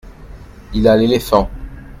Il 0.73 0.87
a 0.87 0.97
l’éléphant. 0.97 1.47